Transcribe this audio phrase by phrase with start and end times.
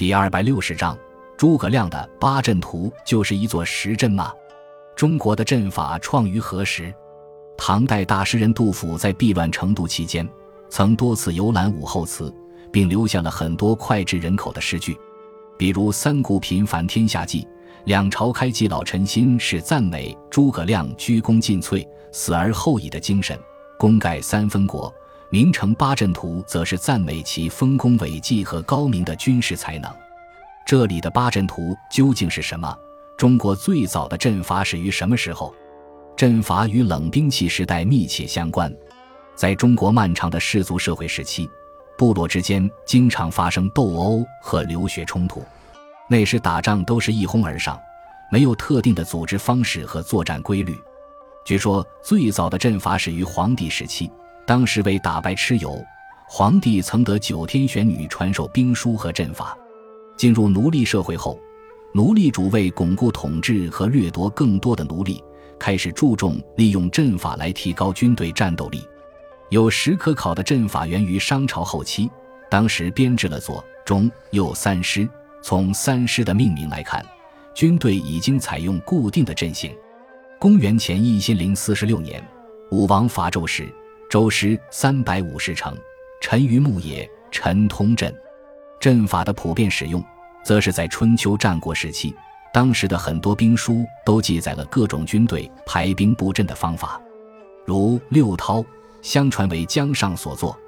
[0.00, 0.98] 第二百六十章，
[1.36, 4.32] 诸葛亮的八阵图就是一座石阵吗？
[4.96, 6.90] 中国的阵法创于何时？
[7.54, 10.26] 唐代大诗人杜甫在避乱成都期间，
[10.70, 12.34] 曾多次游览武侯祠，
[12.72, 14.98] 并留下了很多脍炙人口的诗句，
[15.58, 17.42] 比如《三顾频烦天下计》，
[17.84, 23.36] 两朝开济老臣心，是赞美诸葛亮鞠躬尽瘁、死而后已的精神；
[23.78, 24.90] 功盖三分国。
[25.32, 29.88] 明城八阵图则是赞美其丰功伟绩和高明的军事才能。
[30.66, 32.76] 这里的八阵图究竟是什么？
[33.16, 35.54] 中国最早的阵法始于什么时候？
[36.16, 38.74] 阵法与冷兵器时代密切相关。
[39.36, 41.48] 在中国漫长的氏族社会时期，
[41.96, 45.44] 部落之间经常发生斗殴和流血冲突。
[46.08, 47.80] 那时打仗都是一哄而上，
[48.32, 50.76] 没有特定的组织方式和作战规律。
[51.44, 54.10] 据说最早的阵法始于黄帝时期。
[54.50, 55.80] 当时为打败蚩尤，
[56.26, 59.56] 皇帝曾得九天玄女传授兵书和阵法。
[60.16, 61.38] 进入奴隶社会后，
[61.94, 65.22] 奴隶主为巩固统治和掠夺更多的奴隶，
[65.56, 68.82] 开始注重利用阵法来提高军队战斗力。
[69.50, 72.10] 有史可考的阵法源于商朝后期，
[72.50, 75.08] 当时编制了左、中、右三师。
[75.40, 77.06] 从三师的命名来看，
[77.54, 79.72] 军队已经采用固定的阵型。
[80.40, 82.20] 公元前一千零四十六年，
[82.72, 83.72] 武王伐纣时。
[84.10, 85.72] 周师三百五十城，
[86.20, 88.12] 陈于牧野，陈通阵。
[88.80, 90.04] 阵法的普遍使用，
[90.44, 92.12] 则是在春秋战国时期。
[92.52, 97.00] 当时的很多兵书都记载了各种军队排兵布阵的方法，
[97.64, 98.64] 如六韬，
[99.00, 100.58] 相传为姜尚所作，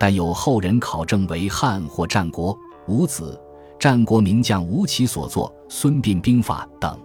[0.00, 3.38] 但有后人考证为汉或战国吴子，
[3.78, 6.98] 战国名将吴起所作《孙膑兵法》等。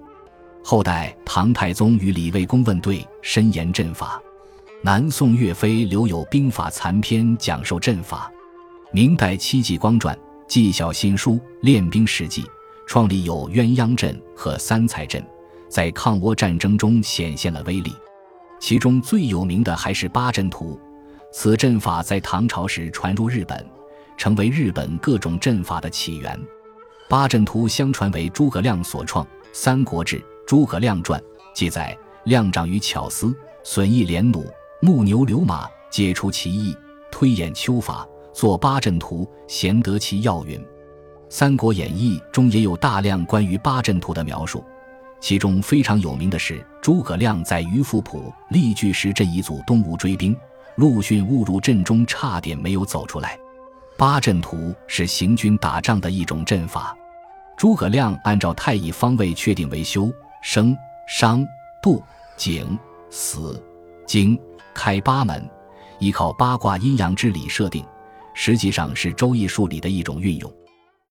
[0.64, 4.22] 后代唐太宗与李卫公问对，深研阵法。
[4.84, 8.32] 南宋岳飞留有兵法残篇，讲授阵法。
[8.92, 10.16] 明代戚继光传
[10.48, 12.42] 《纪晓新书·练兵事迹》，
[12.88, 15.24] 创立有鸳鸯阵和三才阵，
[15.70, 17.94] 在抗倭战争中显现了威力。
[18.60, 20.80] 其中最有名的还是八阵图。
[21.32, 23.64] 此阵法在唐朝时传入日本，
[24.18, 26.40] 成为日本各种阵法的起源。
[27.08, 30.18] 八阵图相传为诸葛亮所创，《三国志·
[30.48, 31.22] 诸葛亮传》
[31.54, 33.32] 记载：亮长于巧思，
[33.64, 34.44] 损益连弩。
[34.84, 36.76] 木牛流马，解除其意；
[37.12, 38.04] 推演秋法，
[38.34, 40.60] 作八阵图，贤得其要云。
[41.30, 44.66] 《三国演义》中也有大量关于八阵图的描述，
[45.20, 50.36] 其中非常有名的是诸葛亮在鱼富浦力拒时阵一组东吴追兵，
[50.78, 53.38] 陆逊误入阵中，差点没有走出来。
[53.96, 56.98] 八阵图是行军打仗的一种阵法，
[57.56, 60.12] 诸葛亮按照太乙方位确定为修、
[60.42, 60.76] 生、
[61.08, 61.46] 伤、
[61.84, 62.02] 度、
[62.36, 62.76] 景、
[63.12, 63.64] 死、
[64.08, 64.36] 经。
[64.74, 65.50] 开八门，
[66.00, 67.86] 依靠八卦阴阳之理设定，
[68.34, 70.52] 实际上是周易术理的一种运用。